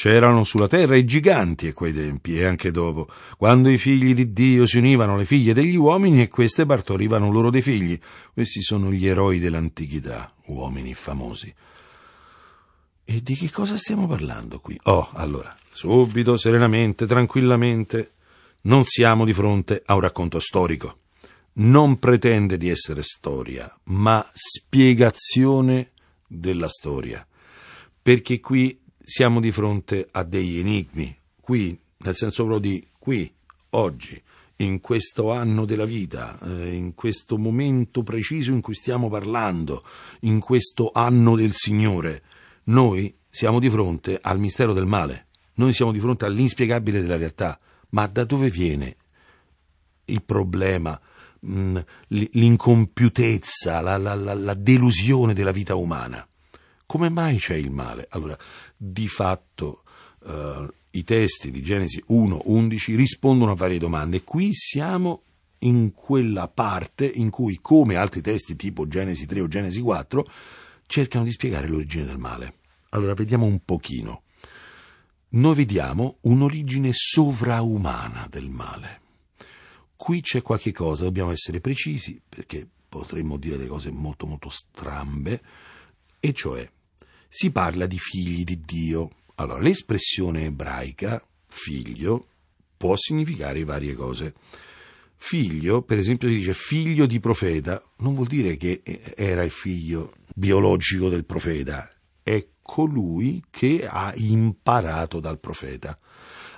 C'erano 0.00 0.44
sulla 0.44 0.66
terra 0.66 0.96
i 0.96 1.04
giganti 1.04 1.68
a 1.68 1.74
quei 1.74 1.92
tempi 1.92 2.38
e 2.38 2.46
anche 2.46 2.70
dopo, 2.70 3.06
quando 3.36 3.68
i 3.68 3.76
figli 3.76 4.14
di 4.14 4.32
Dio 4.32 4.64
si 4.64 4.78
univano 4.78 5.12
alle 5.12 5.26
figlie 5.26 5.52
degli 5.52 5.76
uomini 5.76 6.22
e 6.22 6.28
queste 6.28 6.64
partorivano 6.64 7.30
loro 7.30 7.50
dei 7.50 7.60
figli. 7.60 8.00
Questi 8.32 8.62
sono 8.62 8.90
gli 8.90 9.06
eroi 9.06 9.38
dell'antichità, 9.38 10.32
uomini 10.46 10.94
famosi. 10.94 11.54
E 13.04 13.22
di 13.22 13.36
che 13.36 13.50
cosa 13.50 13.76
stiamo 13.76 14.06
parlando 14.06 14.58
qui? 14.58 14.80
Oh, 14.84 15.10
allora, 15.12 15.54
subito, 15.70 16.38
serenamente, 16.38 17.04
tranquillamente, 17.04 18.12
non 18.62 18.84
siamo 18.84 19.26
di 19.26 19.34
fronte 19.34 19.82
a 19.84 19.92
un 19.96 20.00
racconto 20.00 20.38
storico. 20.38 21.00
Non 21.56 21.98
pretende 21.98 22.56
di 22.56 22.70
essere 22.70 23.02
storia, 23.02 23.70
ma 23.88 24.26
spiegazione 24.32 25.90
della 26.26 26.68
storia. 26.68 27.22
Perché 28.00 28.40
qui 28.40 28.80
siamo 29.10 29.40
di 29.40 29.50
fronte 29.50 30.06
a 30.12 30.22
degli 30.22 30.60
enigmi, 30.60 31.12
qui, 31.40 31.76
nel 31.96 32.14
senso 32.14 32.44
proprio 32.44 32.70
di 32.70 32.86
qui, 32.96 33.28
oggi, 33.70 34.22
in 34.58 34.80
questo 34.80 35.32
anno 35.32 35.64
della 35.64 35.84
vita, 35.84 36.38
eh, 36.38 36.74
in 36.74 36.94
questo 36.94 37.36
momento 37.36 38.04
preciso 38.04 38.52
in 38.52 38.60
cui 38.60 38.74
stiamo 38.74 39.08
parlando, 39.08 39.82
in 40.20 40.38
questo 40.38 40.92
anno 40.94 41.34
del 41.34 41.50
Signore, 41.52 42.22
noi 42.64 43.12
siamo 43.28 43.58
di 43.58 43.68
fronte 43.68 44.16
al 44.22 44.38
mistero 44.38 44.72
del 44.72 44.86
male, 44.86 45.26
noi 45.54 45.72
siamo 45.72 45.90
di 45.90 45.98
fronte 45.98 46.24
all'inspiegabile 46.26 47.00
della 47.00 47.16
realtà, 47.16 47.58
ma 47.88 48.06
da 48.06 48.22
dove 48.22 48.48
viene 48.48 48.94
il 50.04 50.22
problema, 50.22 50.98
mh, 51.40 51.80
l'incompiutezza, 52.06 53.80
la, 53.80 53.96
la, 53.96 54.14
la, 54.14 54.34
la 54.34 54.54
delusione 54.54 55.34
della 55.34 55.50
vita 55.50 55.74
umana? 55.74 56.24
Come 56.90 57.08
mai 57.08 57.38
c'è 57.38 57.54
il 57.54 57.70
male? 57.70 58.08
Allora, 58.10 58.36
di 58.76 59.06
fatto 59.06 59.84
eh, 60.26 60.66
i 60.90 61.04
testi 61.04 61.52
di 61.52 61.62
Genesi 61.62 62.02
1-11 62.08 62.96
rispondono 62.96 63.52
a 63.52 63.54
varie 63.54 63.78
domande. 63.78 64.24
Qui 64.24 64.52
siamo 64.52 65.22
in 65.58 65.94
quella 65.94 66.48
parte 66.48 67.06
in 67.06 67.30
cui, 67.30 67.60
come 67.62 67.94
altri 67.94 68.22
testi 68.22 68.56
tipo 68.56 68.88
Genesi 68.88 69.26
3 69.26 69.40
o 69.40 69.46
Genesi 69.46 69.80
4, 69.80 70.26
cercano 70.86 71.22
di 71.22 71.30
spiegare 71.30 71.68
l'origine 71.68 72.06
del 72.06 72.18
male. 72.18 72.54
Allora, 72.88 73.14
vediamo 73.14 73.46
un 73.46 73.64
pochino. 73.64 74.22
Noi 75.28 75.54
vediamo 75.54 76.16
un'origine 76.22 76.90
sovraumana 76.92 78.26
del 78.28 78.48
male. 78.48 79.00
Qui 79.94 80.22
c'è 80.22 80.42
qualche 80.42 80.72
cosa, 80.72 81.04
dobbiamo 81.04 81.30
essere 81.30 81.60
precisi, 81.60 82.20
perché 82.28 82.66
potremmo 82.88 83.36
dire 83.36 83.56
delle 83.56 83.68
cose 83.68 83.92
molto 83.92 84.26
molto 84.26 84.48
strambe, 84.48 85.40
e 86.18 86.32
cioè 86.32 86.68
si 87.32 87.52
parla 87.52 87.86
di 87.86 87.98
figli 87.98 88.42
di 88.42 88.60
Dio. 88.60 89.10
Allora, 89.36 89.60
l'espressione 89.60 90.46
ebraica 90.46 91.24
figlio 91.46 92.26
può 92.76 92.96
significare 92.96 93.62
varie 93.62 93.94
cose. 93.94 94.34
Figlio, 95.14 95.82
per 95.82 95.98
esempio, 95.98 96.28
si 96.28 96.34
dice 96.34 96.54
figlio 96.54 97.06
di 97.06 97.20
profeta, 97.20 97.80
non 97.98 98.14
vuol 98.14 98.26
dire 98.26 98.56
che 98.56 98.82
era 99.14 99.44
il 99.44 99.50
figlio 99.50 100.14
biologico 100.34 101.08
del 101.08 101.24
profeta, 101.24 101.88
è 102.22 102.48
colui 102.60 103.44
che 103.48 103.86
ha 103.86 104.12
imparato 104.16 105.20
dal 105.20 105.38
profeta. 105.38 105.96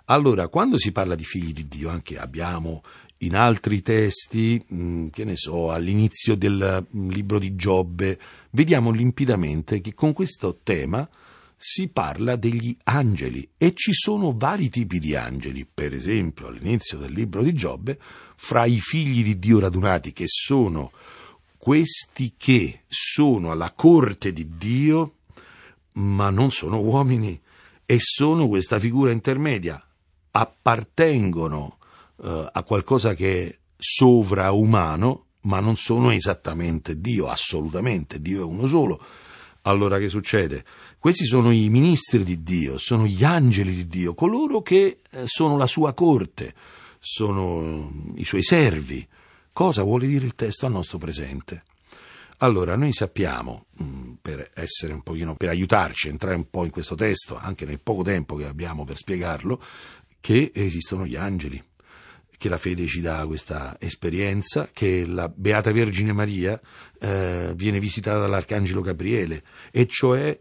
Allora, 0.07 0.49
quando 0.49 0.79
si 0.79 0.91
parla 0.91 1.15
di 1.15 1.25
figli 1.25 1.53
di 1.53 1.69
Dio, 1.69 1.91
anche 1.91 2.19
abbiamo 2.19 2.83
in 3.23 3.37
altri 3.37 3.83
testi, 3.83 4.63
mm, 4.73 5.09
che 5.09 5.25
ne 5.25 5.37
so, 5.37 5.71
all'inizio 5.71 6.35
del 6.35 6.87
mm, 6.95 7.11
libro 7.11 7.39
di 7.39 7.55
Giobbe, 7.55 8.19
vediamo 8.51 8.91
limpidamente 8.91 9.81
che 9.81 9.95
con 9.95 10.13
questo 10.13 10.61
tema 10.63 11.09
si 11.57 11.89
parla 11.89 12.35
degli 12.35 12.77
angeli 12.85 13.49
e 13.57 13.73
ci 13.75 13.93
sono 13.93 14.33
vari 14.33 14.69
tipi 14.69 14.99
di 14.99 15.15
angeli. 15.15 15.67
Per 15.73 15.95
esempio, 15.95 16.49
all'inizio 16.49 16.99
del 16.99 17.13
libro 17.13 17.43
di 17.43 17.53
Giobbe, 17.53 17.99
fra 18.35 18.65
i 18.65 18.81
figli 18.81 19.23
di 19.23 19.39
Dio 19.39 19.61
radunati, 19.61 20.13
che 20.13 20.25
sono 20.27 20.91
questi 21.57 22.35
che 22.37 22.81
sono 22.89 23.53
alla 23.53 23.71
corte 23.71 24.33
di 24.33 24.57
Dio, 24.57 25.19
ma 25.93 26.31
non 26.31 26.51
sono 26.51 26.81
uomini, 26.81 27.41
e 27.87 27.99
sono 28.01 28.49
questa 28.49 28.81
figura 28.81 29.13
intermedia, 29.13 29.81
appartengono 30.33 31.77
eh, 32.23 32.49
a 32.53 32.63
qualcosa 32.63 33.15
che 33.15 33.49
è 33.49 33.59
sovraumano, 33.77 35.27
ma 35.43 35.59
non 35.59 35.75
sono 35.75 36.11
esattamente 36.11 37.01
Dio, 37.01 37.27
assolutamente, 37.27 38.21
Dio 38.21 38.43
è 38.43 38.45
uno 38.45 38.67
solo. 38.67 39.05
Allora 39.63 39.99
che 39.99 40.09
succede? 40.09 40.65
Questi 40.99 41.25
sono 41.25 41.51
i 41.51 41.69
ministri 41.69 42.23
di 42.23 42.43
Dio, 42.43 42.79
sono 42.79 43.07
gli 43.07 43.25
angeli 43.25 43.75
di 43.75 43.87
Dio, 43.87 44.15
coloro 44.15 44.63
che 44.63 45.01
eh, 45.11 45.23
sono 45.27 45.57
la 45.57 45.67
sua 45.67 45.93
corte, 45.95 46.55
sono 46.99 47.91
i 48.15 48.25
suoi 48.25 48.43
servi. 48.43 49.07
Cosa 49.53 49.83
vuole 49.83 50.07
dire 50.07 50.25
il 50.25 50.35
testo 50.35 50.67
al 50.67 50.73
nostro 50.73 50.99
presente? 50.99 51.65
Allora, 52.39 52.77
noi 52.77 52.93
sappiamo, 52.93 53.67
mm, 53.83 54.15
per 54.23 54.51
essere 54.55 54.93
un 54.93 55.03
pochino, 55.03 55.37
per 55.37 55.49
aiutarci 55.51 56.09
a 56.09 56.11
entrare 56.11 56.35
un 56.37 56.49
po' 56.51 56.65
in 56.65 56.71
questo 56.71 56.95
testo, 56.95 57.37
anche 57.37 57.65
nel 57.65 57.81
poco 57.81 58.03
tempo 58.03 58.35
che 58.35 58.47
abbiamo 58.47 58.85
per 58.85 58.97
spiegarlo, 58.97 59.63
che 60.21 60.51
esistono 60.55 61.05
gli 61.05 61.17
angeli 61.17 61.63
che 62.43 62.49
la 62.49 62.57
fede 62.57 62.89
ci 62.89 63.01
dà 63.01 63.25
questa 63.25 63.77
esperienza, 63.79 64.69
che 64.73 65.07
la 65.07 65.29
Beata 65.29 65.71
Vergine 65.71 66.13
Maria 66.13 66.61
eh, 66.99 67.53
viene 67.55 67.79
visitata 67.79 68.19
dall'Arcangelo 68.19 68.81
Gabriele, 68.81 69.45
e 69.71 69.87
cioè 69.87 70.37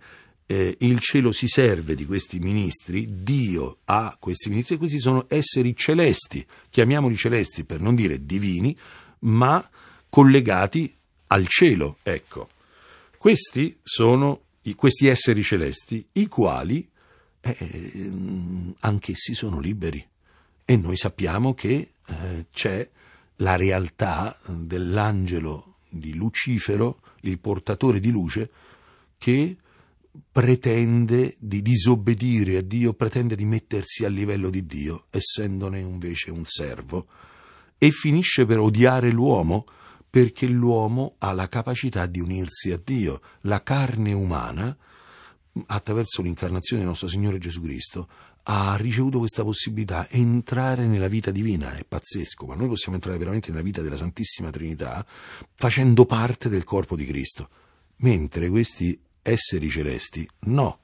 eh, 0.48 0.76
il 0.80 0.98
cielo 0.98 1.32
si 1.32 1.48
serve 1.48 1.94
di 1.94 2.08
questi 2.08 2.40
ministri, 2.40 3.22
Dio 3.22 3.82
ha 3.86 4.18
questi 4.20 4.50
ministri, 4.50 4.74
e 4.74 4.78
questi 4.80 5.00
sono 5.00 5.26
esseri 5.28 5.76
celesti, 5.76 6.44
chiamiamoli 6.72 7.16
celesti 7.16 7.66
per 7.66 7.82
non 7.82 7.94
dire 7.94 8.26
divini, 8.26 8.76
ma 9.20 9.64
collegati 10.10 10.92
al 11.28 11.46
cielo, 11.46 11.98
ecco. 12.02 12.50
Questi 13.16 13.78
sono 13.84 14.42
i, 14.64 14.74
questi 14.74 15.06
esseri 15.06 15.44
celesti, 15.44 16.04
i 16.14 16.26
quali 16.26 16.90
eh, 17.42 18.12
anch'essi 18.80 19.36
sono 19.36 19.60
liberi. 19.60 20.04
E 20.72 20.78
noi 20.78 20.96
sappiamo 20.96 21.54
che 21.54 21.96
eh, 22.08 22.46
c'è 22.50 22.90
la 23.38 23.58
realtà 23.58 24.40
dell'angelo 24.48 25.80
di 25.90 26.14
Lucifero, 26.14 27.02
il 27.24 27.40
portatore 27.40 28.00
di 28.00 28.10
luce, 28.10 28.50
che 29.18 29.58
pretende 30.32 31.36
di 31.40 31.62
disobbedire 31.62 32.56
a 32.56 32.62
Dio, 32.62 32.94
pretende 32.94 33.36
di 33.36 33.44
mettersi 33.44 34.06
a 34.06 34.08
livello 34.08 34.50
di 34.50 34.66
Dio, 34.66 35.08
essendone 35.10 35.80
invece 35.80 36.32
un 36.32 36.46
servo, 36.46 37.06
e 37.78 37.92
finisce 37.92 38.46
per 38.46 38.60
odiare 38.60 39.12
l'uomo 39.12 39.66
perché 40.10 40.48
l'uomo 40.48 41.16
ha 41.18 41.34
la 41.34 41.50
capacità 41.50 42.06
di 42.06 42.22
unirsi 42.22 42.72
a 42.72 42.80
Dio. 42.82 43.20
La 43.42 43.62
carne 43.62 44.14
umana, 44.14 44.74
attraverso 45.66 46.22
l'incarnazione 46.22 46.82
del 46.82 46.92
nostro 46.92 47.10
Signore 47.10 47.40
Gesù 47.40 47.62
Cristo, 47.62 48.08
ha 48.44 48.76
ricevuto 48.76 49.20
questa 49.20 49.44
possibilità, 49.44 50.10
entrare 50.10 50.88
nella 50.88 51.08
vita 51.08 51.32
divina, 51.32 51.76
è 51.76 51.86
pazzesco, 51.86 52.46
ma 52.46 52.56
noi 52.56 52.68
possiamo 52.68 52.96
entrare 52.96 53.18
veramente 53.18 53.52
nella 53.52 53.62
vita 53.62 53.82
della 53.82 53.98
Santissima 53.98 54.50
Trinità 54.50 55.06
facendo 55.56 56.06
parte 56.06 56.50
del 56.50 56.64
corpo 56.64 56.96
di 56.96 57.06
Cristo, 57.06 57.50
mentre 57.98 58.50
questi 58.50 59.00
esseri 59.22 59.70
celesti? 59.70 60.28
No, 60.46 60.80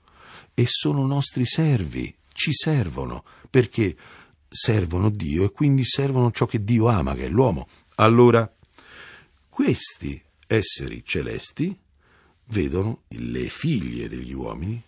e 0.54 0.66
sono 0.68 1.06
nostri 1.06 1.46
servi, 1.46 2.14
ci 2.32 2.52
servono, 2.54 3.24
perché 3.50 3.96
servono 4.48 5.10
Dio 5.10 5.46
e 5.46 5.52
quindi 5.52 5.84
servono 5.84 6.32
ciò 6.32 6.46
che 6.46 6.64
Dio 6.64 6.88
ama, 6.88 7.16
che 7.16 7.26
è 7.26 7.30
l'uomo. 7.30 7.68
Allora, 7.96 8.52
questi 9.50 10.22
esseri 10.46 11.04
celesti 11.04 11.78
vedono 12.46 13.02
le 13.10 13.50
figlie 13.50 14.08
degli 14.08 14.34
uomini 14.34 14.82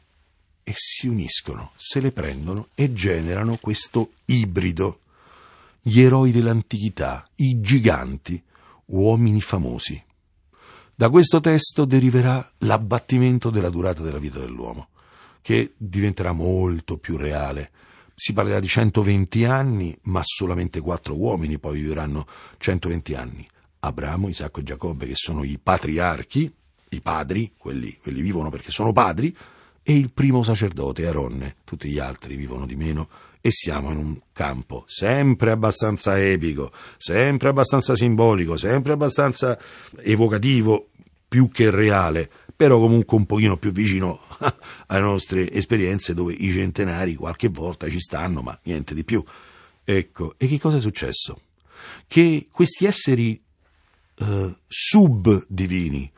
e 0.69 0.73
si 0.75 1.08
uniscono, 1.08 1.71
se 1.77 1.99
le 1.99 2.12
prendono 2.12 2.67
e 2.75 2.93
generano 2.93 3.58
questo 3.60 4.12
ibrido. 4.25 4.99
Gli 5.82 5.99
eroi 5.99 6.29
dell'antichità, 6.29 7.27
i 7.38 7.60
giganti, 7.60 8.39
uomini 8.86 9.41
famosi. 9.41 9.99
Da 10.93 11.10
questo 11.10 11.39
testo 11.39 11.86
deriverà 11.86 12.47
l'abbattimento 12.60 13.49
della 13.49 13.71
durata 13.71 14.03
della 14.03 14.19
vita 14.19 14.38
dell'uomo, 14.38 14.89
che 15.41 15.73
diventerà 15.75 16.34
molto 16.34 16.97
più 16.97 17.17
reale. 17.17 17.71
Si 18.13 18.34
parlerà 18.34 18.60
di 18.60 18.67
120 18.67 19.45
anni, 19.45 19.97
ma 20.03 20.21
solamente 20.23 20.82
quattro 20.82 21.15
uomini 21.15 21.58
poi 21.58 21.82
vivranno 21.82 22.27
120 22.60 23.15
anni. 23.15 23.47
Abramo, 23.79 24.29
Isacco 24.29 24.60
e 24.60 24.63
Giacobbe, 24.63 25.08
che 25.08 25.15
sono 25.15 25.43
i 25.43 25.58
patriarchi, 25.58 26.53
i 26.89 27.01
padri, 27.01 27.53
quelli, 27.58 27.97
quelli 27.99 28.21
vivono 28.21 28.51
perché 28.51 28.69
sono 28.69 28.93
padri, 28.93 29.36
e 29.89 29.97
il 29.97 30.12
primo 30.12 30.43
sacerdote, 30.43 31.08
Aronne, 31.08 31.56
tutti 31.63 31.89
gli 31.89 31.97
altri 31.97 32.36
vivono 32.36 32.67
di 32.67 32.75
meno, 32.75 33.10
e 33.41 33.49
siamo 33.49 33.89
in 33.89 33.97
un 33.97 34.19
campo 34.34 34.84
sempre 34.86 35.49
abbastanza 35.49 36.23
epico, 36.23 36.71
sempre 36.97 37.49
abbastanza 37.49 37.95
simbolico, 37.95 38.56
sempre 38.56 38.93
abbastanza 38.93 39.58
evocativo, 40.02 40.89
più 41.28 41.49
che 41.49 41.71
reale, 41.71 42.30
però 42.56 42.78
comunque 42.78 43.17
un 43.17 43.25
pochino 43.25 43.58
più 43.58 43.71
vicino 43.71 44.19
alle 44.86 45.02
nostre 45.02 45.52
esperienze 45.52 46.13
dove 46.13 46.34
i 46.34 46.52
centenari 46.52 47.15
qualche 47.15 47.47
volta 47.47 47.89
ci 47.89 47.99
stanno, 47.99 48.43
ma 48.43 48.60
niente 48.65 48.93
di 48.93 49.04
più. 49.04 49.23
Ecco, 49.84 50.36
e 50.38 50.47
che 50.47 50.60
cosa 50.60 50.78
è 50.78 50.82
successo? 50.82 51.41
Che 52.06 52.47
questi 52.52 52.86
esseri 52.86 53.41
eh, 54.19 54.56
subdivini, 54.67 56.12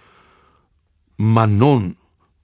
ma 1.15 1.45
non 1.45 1.99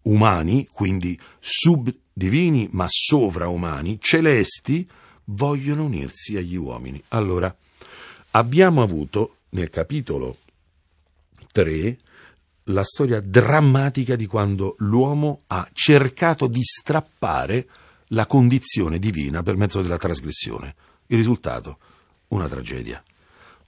umani, 0.08 0.68
quindi 0.72 1.18
subdivini 1.40 2.70
ma 2.72 2.86
sovraumani, 2.88 4.00
celesti, 4.00 4.88
vogliono 5.26 5.86
unirsi 5.86 6.38
agli 6.38 6.56
uomini. 6.56 7.02
Allora, 7.10 7.54
abbiamo 8.32 8.82
avuto 8.82 9.38
nel 9.50 9.70
capitolo 9.70 10.38
3 11.52 11.98
la 12.70 12.84
storia 12.84 13.22
drammatica 13.22 14.16
di 14.16 14.26
quando 14.26 14.76
l'uomo 14.80 15.42
ha 15.48 15.68
cercato 15.72 16.48
di 16.48 16.62
strappare 16.62 17.68
la 18.08 18.26
condizione 18.26 19.00
divina 19.00 19.42
per 19.42 19.56
mezzo 19.56 19.82
della 19.82 19.98
trasgressione. 19.98 20.76
Il 21.08 21.18
risultato? 21.18 21.80
Una 22.30 22.48
tragedia. 22.48 23.02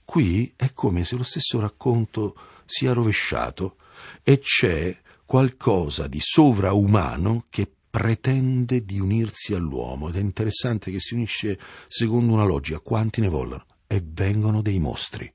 Qui 0.04 0.52
è 0.56 0.72
come 0.74 1.04
se 1.04 1.16
lo 1.16 1.22
stesso 1.22 1.60
racconto 1.60 2.36
sia 2.66 2.92
rovesciato 2.92 3.76
e 4.22 4.38
c'è 4.38 4.96
qualcosa 5.30 6.08
di 6.08 6.18
sovraumano 6.20 7.44
che 7.50 7.70
pretende 7.88 8.84
di 8.84 8.98
unirsi 8.98 9.54
all'uomo 9.54 10.08
ed 10.08 10.16
è 10.16 10.18
interessante 10.18 10.90
che 10.90 10.98
si 10.98 11.14
unisce 11.14 11.56
secondo 11.86 12.32
una 12.32 12.42
logica 12.42 12.80
quanti 12.80 13.20
ne 13.20 13.28
vogliono 13.28 13.64
e 13.86 14.02
vengono 14.04 14.60
dei 14.60 14.80
mostri, 14.80 15.32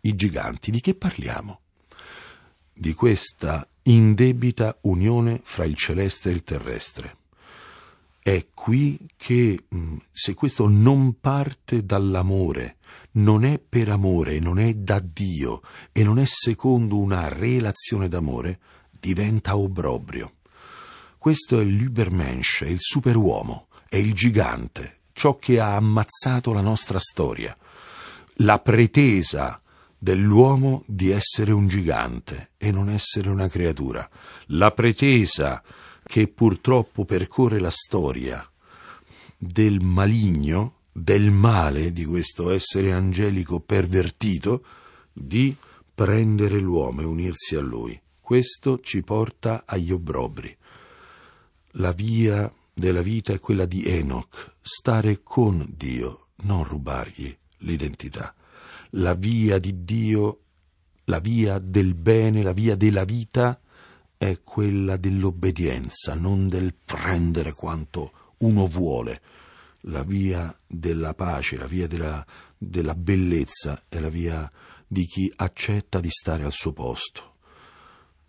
i 0.00 0.16
giganti. 0.16 0.72
Di 0.72 0.80
che 0.80 0.96
parliamo? 0.96 1.60
Di 2.72 2.92
questa 2.94 3.64
indebita 3.82 4.78
unione 4.80 5.40
fra 5.44 5.64
il 5.64 5.76
celeste 5.76 6.30
e 6.30 6.32
il 6.32 6.42
terrestre. 6.42 7.16
È 8.20 8.48
qui 8.52 8.98
che 9.16 9.66
se 10.10 10.34
questo 10.34 10.66
non 10.66 11.20
parte 11.20 11.84
dall'amore, 11.84 12.78
non 13.12 13.44
è 13.44 13.60
per 13.60 13.90
amore, 13.90 14.40
non 14.40 14.58
è 14.58 14.74
da 14.74 14.98
Dio 14.98 15.62
e 15.92 16.02
non 16.02 16.18
è 16.18 16.24
secondo 16.26 16.98
una 16.98 17.28
relazione 17.28 18.08
d'amore, 18.08 18.58
diventa 19.06 19.56
obbrobrio. 19.56 20.32
Questo 21.16 21.60
è 21.60 21.64
l'Übermensch, 21.64 22.64
è 22.64 22.68
il 22.68 22.80
superuomo, 22.80 23.68
è 23.88 23.96
il 23.96 24.14
gigante, 24.14 25.02
ciò 25.12 25.36
che 25.36 25.60
ha 25.60 25.76
ammazzato 25.76 26.52
la 26.52 26.60
nostra 26.60 26.98
storia. 26.98 27.56
La 28.40 28.58
pretesa 28.58 29.60
dell'uomo 29.96 30.82
di 30.86 31.10
essere 31.10 31.52
un 31.52 31.68
gigante 31.68 32.50
e 32.56 32.72
non 32.72 32.90
essere 32.90 33.30
una 33.30 33.48
creatura. 33.48 34.08
La 34.46 34.72
pretesa 34.72 35.62
che 36.02 36.26
purtroppo 36.26 37.04
percorre 37.04 37.60
la 37.60 37.70
storia 37.70 38.44
del 39.38 39.80
maligno, 39.80 40.78
del 40.90 41.30
male 41.30 41.92
di 41.92 42.04
questo 42.04 42.50
essere 42.50 42.92
angelico 42.92 43.60
pervertito, 43.60 44.64
di 45.12 45.54
prendere 45.94 46.58
l'uomo 46.58 47.02
e 47.02 47.04
unirsi 47.04 47.54
a 47.54 47.60
lui. 47.60 48.00
Questo 48.26 48.80
ci 48.80 49.02
porta 49.02 49.62
agli 49.64 49.92
obbrobri. 49.92 50.52
La 51.74 51.92
via 51.92 52.52
della 52.74 53.00
vita 53.00 53.32
è 53.32 53.38
quella 53.38 53.66
di 53.66 53.84
Enoch, 53.84 54.54
stare 54.60 55.22
con 55.22 55.64
Dio, 55.76 56.30
non 56.38 56.64
rubargli 56.64 57.32
l'identità. 57.58 58.34
La 58.90 59.14
via 59.14 59.58
di 59.58 59.84
Dio, 59.84 60.40
la 61.04 61.20
via 61.20 61.60
del 61.60 61.94
bene, 61.94 62.42
la 62.42 62.50
via 62.52 62.74
della 62.74 63.04
vita 63.04 63.60
è 64.18 64.40
quella 64.42 64.96
dell'obbedienza, 64.96 66.14
non 66.14 66.48
del 66.48 66.74
prendere 66.74 67.52
quanto 67.52 68.34
uno 68.38 68.66
vuole. 68.66 69.20
La 69.82 70.02
via 70.02 70.52
della 70.66 71.14
pace, 71.14 71.56
la 71.56 71.66
via 71.66 71.86
della, 71.86 72.26
della 72.58 72.96
bellezza 72.96 73.84
è 73.88 74.00
la 74.00 74.08
via 74.08 74.50
di 74.84 75.06
chi 75.06 75.32
accetta 75.36 76.00
di 76.00 76.10
stare 76.10 76.42
al 76.42 76.50
suo 76.50 76.72
posto. 76.72 77.34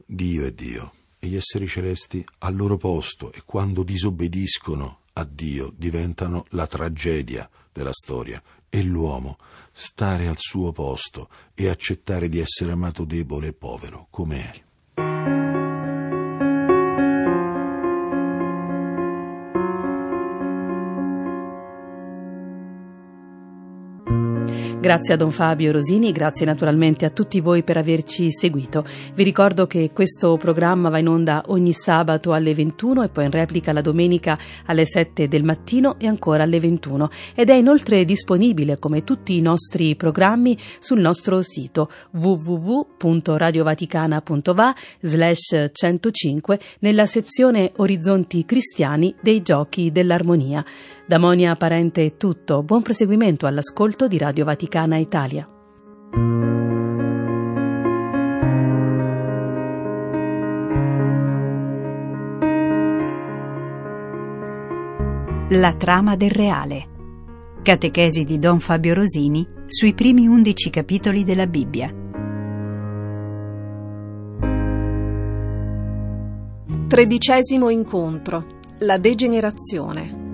Dio 0.10 0.46
è 0.46 0.54
Dio 0.54 0.93
e 1.20 1.28
gli 1.28 1.36
esseri 1.36 1.67
celesti 1.67 2.26
al 2.39 2.56
loro 2.56 2.78
posto 2.78 3.34
e 3.34 3.41
quando 3.43 3.84
disobbediscono 3.84 5.02
a 5.12 5.28
Dio 5.30 5.74
diventano 5.76 6.46
la 6.52 6.65
tragedia 6.65 7.50
della 7.74 7.91
storia 7.91 8.41
e 8.70 8.84
l'uomo 8.84 9.38
stare 9.74 10.30
al 10.30 10.38
suo 10.38 10.72
posto 10.72 11.30
e 11.54 11.67
accettare 11.67 12.30
di 12.30 12.39
essere 12.39 12.72
amato 12.72 13.04
debole 13.04 13.48
e 13.48 13.54
povero 13.54 14.08
come 14.10 14.52
è. 14.54 14.66
Grazie 24.80 25.16
a 25.16 25.18
Don 25.18 25.32
Fabio 25.32 25.72
Rosini, 25.72 26.12
grazie 26.12 26.46
naturalmente 26.46 27.06
a 27.06 27.10
tutti 27.10 27.40
voi 27.40 27.63
per 27.63 27.78
averci 27.78 28.32
seguito. 28.32 28.86
Vi 29.16 29.24
ricordo 29.24 29.66
che 29.66 29.90
questo 29.92 30.38
programma 30.38 30.90
va 30.90 31.00
in 31.00 31.08
onda 31.08 31.42
ogni 31.48 31.74
sabato 31.74 32.32
alle 32.32 32.54
21 32.54 33.02
e 33.02 33.10
poi 33.10 33.26
in 33.26 33.32
replica 33.32 33.74
la 33.74 33.82
domenica 33.82 34.38
alle 34.66 34.86
7 34.86 35.28
del 35.28 35.44
mattino 35.44 35.98
e 35.98 36.06
ancora 36.06 36.44
alle 36.44 36.60
21 36.60 37.10
ed 37.34 37.50
è 37.50 37.56
inoltre 37.56 38.06
disponibile 38.06 38.78
come 38.78 39.04
tutti 39.04 39.36
i 39.36 39.42
nostri 39.42 39.96
programmi 39.96 40.56
sul 40.78 41.00
nostro 41.00 41.42
sito 41.42 41.90
www.radiovaticana.va 42.12 44.76
slash 45.00 45.72
105 45.74 46.60
nella 46.80 47.08
sezione 47.08 47.72
Orizzonti 47.78 48.46
Cristiani 48.46 49.16
dei 49.22 49.42
Giochi 49.42 49.92
dell'Armonia. 49.92 50.63
Da 51.08 51.20
Monia 51.20 51.56
Parente 51.56 52.06
è 52.06 52.17
tutto. 52.17 52.63
Buon 52.63 52.82
proseguimento 52.82 53.46
all'ascolto 53.48 54.10
di 54.10 54.17
Radio 54.17 54.43
Vaticana 54.43 54.98
Italia. 54.98 55.48
La 65.52 65.74
trama 65.78 66.17
del 66.17 66.32
reale. 66.32 66.88
Catechesi 67.63 68.26
di 68.26 68.38
Don 68.38 68.60
Fabio 68.60 68.93
Rosini 68.93 69.48
sui 69.65 69.93
primi 69.93 70.28
undici 70.28 70.70
capitoli 70.70 71.24
della 71.24 71.48
Bibbia. 71.48 71.89
Tredicesimo 76.89 77.70
incontro. 77.70 78.46
La 78.80 78.98
degenerazione. 78.98 80.26